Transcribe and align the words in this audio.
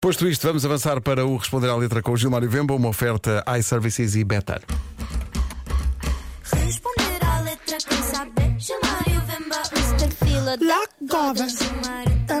Posto 0.00 0.28
isto, 0.28 0.46
vamos 0.46 0.64
avançar 0.64 1.00
para 1.00 1.26
o 1.26 1.36
Responder 1.36 1.68
à 1.68 1.74
Letra 1.74 2.00
com 2.00 2.12
o 2.12 2.16
Gilmário 2.16 2.48
Vemba, 2.48 2.72
uma 2.72 2.88
oferta 2.88 3.44
iServices 3.58 4.14
e 4.14 4.22
Better. 4.22 4.62
Responder 6.52 7.24
à 7.24 7.40
letra 7.40 7.78
quem 7.78 8.02
sabe 8.04 8.60
chamar 8.60 9.02
e 9.08 9.16
o 9.16 9.20
Vemba 9.22 9.60
da 10.56 12.40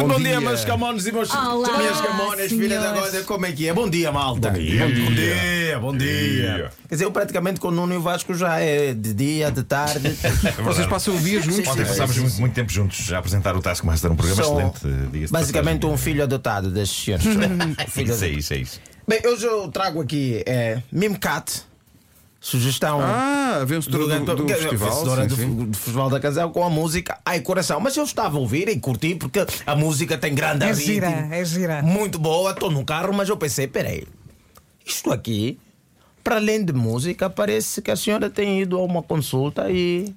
Muito 0.00 0.12
Bom 0.12 0.18
bom, 0.18 0.20
dia, 0.24 0.38
dia. 0.38 0.40
meus 0.40 0.64
camões 0.64 1.06
e 1.06 1.12
meus, 1.12 1.30
Olá, 1.34 1.78
minhas 1.78 2.00
camonas, 2.00 2.48
filha 2.48 2.80
da 2.80 2.92
goda, 2.92 3.22
como 3.24 3.46
é 3.46 3.52
que 3.52 3.68
é? 3.68 3.72
Bom 3.72 3.88
dia, 3.88 4.10
malta. 4.10 4.50
Bom 4.50 4.58
dia. 4.58 4.86
Bom 4.86 5.14
dia, 5.14 5.78
bom 5.78 5.96
dia. 5.96 6.70
Quer 6.88 6.94
dizer, 6.94 7.04
eu 7.04 7.12
praticamente 7.12 7.60
com 7.60 7.68
o 7.68 7.70
Nuno 7.70 7.94
e 7.94 7.96
o 7.96 8.00
Vasco 8.00 8.34
já 8.34 8.58
é 8.60 8.94
de 8.94 9.12
dia, 9.12 9.50
de 9.50 9.62
tarde. 9.62 10.08
Vocês 10.64 10.86
passam 10.86 11.14
o 11.14 11.18
dia 11.18 11.40
juntos? 11.40 11.68
Ontem 11.68 11.84
passámos 11.84 12.16
muito, 12.16 12.40
muito 12.40 12.54
tempo 12.54 12.72
juntos 12.72 13.12
a 13.12 13.18
apresentar 13.18 13.54
o 13.56 13.60
Taskmaster, 13.60 14.10
um 14.10 14.16
programa 14.16 14.42
Sou 14.42 14.58
excelente. 14.58 15.24
eh, 15.24 15.26
Basicamente 15.30 15.86
um 15.86 15.96
filho 15.96 16.22
adotado 16.22 16.70
das 16.70 16.88
senhoras. 16.90 17.24
Filho 17.88 18.12
Isso 18.14 18.24
é 18.24 18.28
isso, 18.28 18.54
é 18.54 18.56
isso. 18.58 18.80
Bem, 19.06 19.20
hoje 19.26 19.44
eu 19.46 19.68
trago 19.68 20.00
aqui 20.00 20.42
é, 20.46 20.80
Mimcat, 20.92 21.62
sugestão. 22.40 23.00
Ah, 23.02 23.62
vencedora 23.66 24.18
do, 24.20 24.34
do 24.36 24.46
dizer, 24.46 24.60
festival. 24.60 24.90
vencedora 24.90 25.22
sim, 25.22 25.28
do, 25.28 25.36
sim. 25.36 25.54
do 25.70 25.76
Festival 25.76 26.08
da 26.10 26.18
Canção 26.18 26.50
com 26.50 26.64
a 26.64 26.70
música 26.70 27.18
Ai 27.24 27.40
Coração. 27.40 27.78
Mas 27.80 27.96
eu 27.96 28.04
estava 28.04 28.36
a 28.38 28.40
ouvir 28.40 28.68
e 28.68 28.80
curti 28.80 29.14
porque 29.14 29.44
a 29.66 29.76
música 29.76 30.16
tem 30.16 30.34
grande 30.34 30.64
É 30.64 30.68
ritmo, 30.68 30.84
gira, 30.84 31.28
é 31.30 31.44
gira. 31.44 31.82
Muito 31.82 32.18
boa, 32.18 32.52
estou 32.52 32.70
no 32.70 32.84
carro, 32.84 33.12
mas 33.12 33.28
eu 33.28 33.36
pensei, 33.36 33.66
peraí, 33.66 34.06
isto 34.86 35.12
aqui, 35.12 35.58
para 36.24 36.36
além 36.36 36.64
de 36.64 36.72
música, 36.72 37.28
parece 37.28 37.82
que 37.82 37.90
a 37.90 37.96
senhora 37.96 38.30
tem 38.30 38.62
ido 38.62 38.78
a 38.78 38.82
uma 38.82 39.02
consulta 39.02 39.70
e 39.70 40.14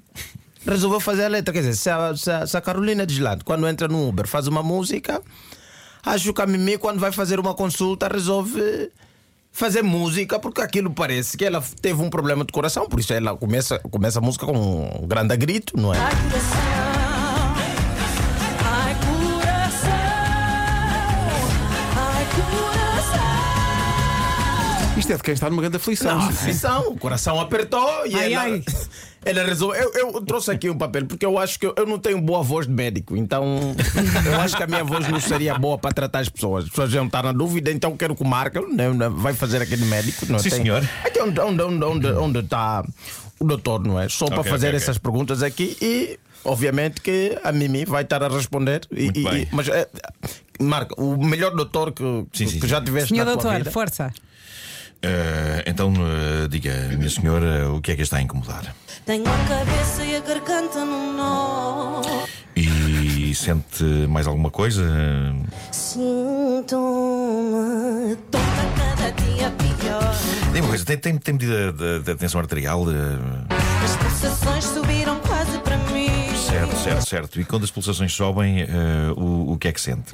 resolveu 0.65 1.01
fazer 1.01 1.25
a 1.25 1.27
letra. 1.27 1.53
Quer 1.53 1.59
dizer, 1.59 1.75
se 1.75 1.89
a, 1.89 2.15
se 2.15 2.31
a- 2.31 2.47
se 2.47 2.55
a 2.55 2.61
Carolina 2.61 3.05
Deslante, 3.05 3.43
quando 3.43 3.67
entra 3.67 3.87
no 3.89 4.07
Uber, 4.07 4.25
faz 4.27 4.47
uma 4.47 4.63
música, 4.63 5.21
acho 6.05 6.33
que 6.33 6.41
a 6.41 6.45
Mimi, 6.47 6.77
quando 6.77 6.99
vai 6.99 7.11
fazer 7.11 7.37
uma 7.39 7.53
consulta, 7.53 8.07
resolve 8.07 8.89
fazer 9.53 9.83
música, 9.83 10.39
porque 10.39 10.59
aquilo 10.59 10.91
parece 10.91 11.37
que 11.37 11.45
ela 11.45 11.63
teve 11.79 12.01
um 12.01 12.09
problema 12.09 12.43
de 12.43 12.51
coração, 12.51 12.89
por 12.89 12.99
isso 12.99 13.13
ela 13.13 13.37
começa, 13.37 13.79
começa 13.79 14.17
a 14.19 14.21
música 14.21 14.45
com 14.47 15.01
um 15.01 15.07
grande 15.07 15.37
grito, 15.37 15.77
não 15.77 15.93
é? 15.93 16.92
Isto 25.03 25.11
é 25.13 25.17
de 25.17 25.23
quem 25.23 25.33
está 25.33 25.49
numa 25.49 25.61
grande 25.61 25.75
aflição. 25.75 26.17
Não, 26.17 26.29
aflição, 26.29 26.87
o 26.87 26.97
coração 26.97 27.37
apertou 27.41 28.05
e 28.07 28.15
Ai, 28.15 28.33
ela, 28.33 28.43
ai. 28.43 28.63
ela 29.25 29.43
resolveu. 29.43 29.81
Eu, 29.93 30.11
eu 30.13 30.21
trouxe 30.21 30.49
aqui 30.49 30.69
um 30.69 30.77
papel 30.77 31.05
porque 31.05 31.25
eu 31.25 31.37
acho 31.37 31.59
que 31.59 31.65
eu, 31.65 31.73
eu 31.75 31.85
não 31.85 31.99
tenho 31.99 32.21
boa 32.21 32.41
voz 32.41 32.65
de 32.67 32.71
médico, 32.71 33.17
então 33.17 33.75
eu 34.25 34.39
acho 34.39 34.55
que 34.55 34.63
a 34.63 34.67
minha 34.67 34.83
voz 34.83 35.05
não 35.09 35.19
seria 35.19 35.55
boa 35.59 35.77
para 35.77 35.91
tratar 35.93 36.19
as 36.19 36.29
pessoas. 36.29 36.63
As 36.63 36.69
pessoas 36.69 36.93
iam 36.93 37.05
estar 37.05 37.21
na 37.23 37.33
dúvida, 37.33 37.69
então 37.69 37.91
eu 37.91 37.97
quero 37.97 38.15
que 38.15 38.23
o 38.23 38.25
Marco 38.25 38.61
né, 38.73 38.89
né, 38.93 39.09
vai 39.09 39.33
fazer 39.33 39.61
aquele 39.61 39.83
médico. 39.85 40.25
Não 40.29 40.37
é? 40.37 40.39
Sim, 40.39 40.49
Tem- 40.49 40.59
senhor. 40.61 40.89
Aqui 41.03 41.19
onde, 41.21 41.37
onde, 41.41 41.61
onde, 41.63 41.83
onde, 41.85 42.07
onde 42.07 42.39
está 42.39 42.81
o 43.39 43.45
doutor, 43.45 43.85
não 43.85 43.99
é? 43.99 44.07
Só 44.07 44.27
para 44.27 44.39
Ok, 44.39 44.51
fazer 44.51 44.67
ok, 44.67 44.77
ok. 44.77 44.83
essas 44.83 44.97
perguntas 44.97 45.43
aqui 45.43 45.77
e. 45.81 46.17
Obviamente 46.45 46.99
que 46.99 47.37
a 47.41 47.53
Mimi 47.53 47.85
vai 47.85 48.03
estar 48.03 48.21
a 48.21 48.27
responder. 48.27 48.81
E, 48.91 49.03
Muito 49.05 49.19
e- 49.21 49.23
bem. 49.23 49.47
mas, 49.49 49.69
é, 49.69 49.87
Marco, 50.59 51.01
o 51.01 51.25
melhor 51.25 51.55
doutor 51.55 51.93
que, 51.93 52.03
Sim, 52.03 52.47
sim, 52.47 52.55
que 52.55 52.61
sim. 52.63 52.67
já 52.67 52.81
tiveste 52.81 53.09
Senhor 53.09 53.23
na 53.23 53.31
tua 53.31 53.41
doutor, 53.43 53.57
vida. 53.59 53.71
força. 53.71 54.11
Eh, 55.05 55.63
então, 55.67 55.91
eh, 55.97 56.47
diga, 56.47 56.71
minha 56.97 57.09
senhora, 57.09 57.69
o 57.71 57.81
que 57.81 57.91
é 57.91 57.95
que 57.95 58.03
está 58.03 58.17
a 58.17 58.21
incomodar? 58.21 58.73
Tenho 59.05 59.25
a 59.27 59.37
cabeça 59.49 60.05
e 60.05 60.15
a 60.15 60.21
garganta 60.21 60.85
num 60.85 61.11
nó. 61.17 62.01
E 62.55 63.35
sente 63.35 63.83
mais 64.07 64.27
alguma 64.27 64.49
coisa? 64.49 64.81
Sinto-me 65.71 66.75
tonta 68.31 68.45
cada 68.77 69.11
dia 69.11 69.51
pior. 69.51 70.15
Diga 70.53 70.59
uma 70.61 70.69
coisa, 70.69 70.85
tem, 70.85 70.97
tem, 70.97 71.17
tem 71.17 71.33
medida 71.33 71.73
de, 71.73 71.99
de 71.99 72.15
tensão 72.15 72.39
arterial? 72.39 72.85
As 73.83 73.97
pulsações 73.97 74.63
subiram 74.63 75.19
quase 75.19 75.57
para 75.59 75.77
mim. 75.91 76.09
certo, 76.49 76.77
certo, 76.77 77.09
certo. 77.09 77.41
E 77.41 77.43
quando 77.43 77.63
as 77.63 77.71
pulsações 77.71 78.13
sobem, 78.13 78.61
eh, 78.61 78.67
o, 79.17 79.51
o 79.51 79.57
que 79.57 79.67
é 79.67 79.73
que 79.73 79.81
sente? 79.81 80.13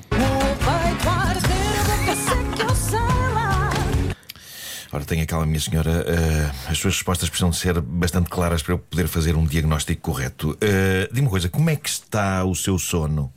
Ora, 4.91 5.05
tenha 5.05 5.25
calma, 5.25 5.45
minha 5.45 5.59
senhora. 5.59 6.03
eh, 6.07 6.51
as 6.67 6.77
suas 6.79 6.95
respostas 6.95 7.29
precisam 7.29 7.53
ser 7.53 7.79
bastante 7.79 8.29
claras 8.29 8.63
para 8.63 8.73
eu 8.73 8.79
poder 8.79 9.07
fazer 9.07 9.35
um 9.35 9.45
diagnóstico 9.45 10.01
correto. 10.01 10.51
Uh, 10.51 11.13
Diga 11.13 11.21
uma 11.21 11.29
coisa, 11.29 11.47
como 11.47 11.69
é 11.69 11.75
que 11.75 11.87
está 11.89 12.43
o 12.43 12.55
seu 12.55 12.79
sono? 12.79 13.31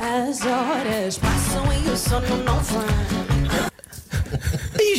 As 0.00 0.40
horas 0.40 1.18
passam 1.18 1.64
e 1.72 1.90
o 1.90 1.96
sono 1.96 2.42
não 2.44 2.58
vem. 2.60 3.35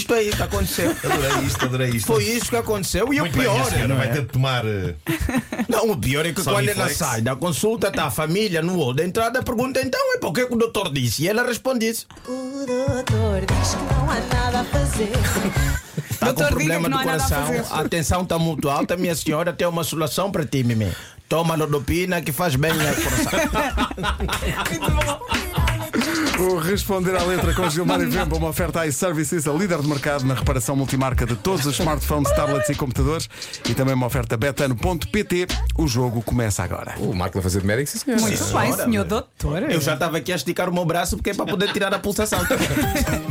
Isto 0.07 0.13
aí 0.13 0.29
que 0.31 0.41
aconteceu. 0.41 0.91
Adorei 1.03 1.45
isto, 1.45 1.65
adorei 1.65 1.89
isto. 1.89 2.07
Foi 2.07 2.23
isso 2.23 2.49
que 2.49 2.55
aconteceu. 2.55 3.13
E 3.13 3.19
Muito 3.19 3.35
o 3.35 3.37
bem, 3.37 3.49
pior, 3.49 3.65
senhora, 3.65 3.87
não, 3.89 3.97
vai 3.97 4.07
é? 4.07 4.11
ter 4.13 4.21
de 4.21 4.27
tomar. 4.27 4.65
eh, 4.65 4.95
não, 5.67 5.91
o 5.91 5.97
pior 5.97 6.25
é 6.25 6.31
que 6.31 6.41
Só 6.41 6.53
quando 6.53 6.69
ela 6.69 6.87
sai 6.89 7.21
da 7.21 7.35
consulta, 7.35 7.89
está 7.89 8.05
a 8.05 8.11
família 8.11 8.61
no 8.61 8.77
hall 8.77 8.93
da 8.93 9.03
entrada, 9.03 9.43
pergunta 9.43 9.81
então 9.81 9.99
é 10.15 10.17
porque 10.19 10.45
que 10.45 10.53
o 10.53 10.57
doutor 10.57 10.93
disse. 10.93 11.23
E 11.23 11.27
ela 11.27 11.43
responde 11.43 11.89
isso. 11.89 12.07
O 12.25 12.65
doutor 12.65 13.41
diz 13.45 13.75
que 13.75 13.83
não 13.93 14.09
há 14.09 14.19
nada 14.33 14.61
a 14.61 14.63
fazer. 14.63 15.11
Está 16.09 16.27
com 16.27 16.33
Doutor, 16.33 16.57
diga 16.57 16.79
problema 16.79 16.83
que 16.83 16.89
não 16.89 16.97
do 16.97 17.03
há 17.03 17.05
nada 17.17 17.23
a 17.23 17.27
coração, 17.27 17.63
fazer. 17.65 17.81
a 17.85 17.89
tensão 17.89 18.21
está 18.21 18.39
muito 18.39 18.69
alta, 18.69 18.95
minha 18.95 19.13
senhora 19.13 19.51
tem 19.51 19.67
uma 19.67 19.83
solução 19.83 20.31
para 20.31 20.45
ti, 20.45 20.63
Mimi. 20.63 20.89
Toma 21.27 21.55
lodopina 21.55 22.21
que 22.21 22.31
faz 22.31 22.55
bem 22.55 22.71
ao 22.71 22.77
coração. 22.95 23.39
O 26.39 26.57
Responder 26.57 27.15
à 27.15 27.23
Letra 27.23 27.51
com 27.53 27.67
Gilmário 27.67 28.09
Vemba, 28.09 28.37
uma 28.37 28.49
oferta 28.49 28.85
iServices, 28.85 29.47
a 29.47 29.53
líder 29.53 29.81
de 29.81 29.87
mercado 29.87 30.23
na 30.23 30.35
reparação 30.35 30.75
multimarca 30.75 31.25
de 31.25 31.35
todos 31.35 31.65
os 31.65 31.79
smartphones, 31.79 32.29
tablets 32.35 32.69
e 32.69 32.75
computadores 32.75 33.27
e 33.67 33.73
também 33.73 33.95
uma 33.95 34.05
oferta 34.05 34.37
betano.pt. 34.37 35.47
O 35.77 35.87
jogo 35.87 36.21
começa 36.21 36.63
agora. 36.63 36.93
O 36.99 37.13
Marco 37.13 37.35
vai 37.35 37.43
fazer 37.43 37.61
de 37.61 37.67
médico, 37.67 37.89
sim, 37.89 37.97
senhor. 37.97 38.21
Muito 38.21 38.43
bem, 38.53 38.73
senhor 38.73 39.03
doutor. 39.03 39.63
Eu 39.63 39.81
já 39.81 39.95
estava 39.95 40.17
aqui 40.17 40.31
a 40.31 40.35
esticar 40.35 40.69
o 40.69 40.73
meu 40.73 40.85
braço 40.85 41.17
porque 41.17 41.31
é 41.31 41.33
para 41.33 41.45
poder 41.45 41.73
tirar 41.73 41.93
a 41.93 41.99
pulsação. 41.99 42.39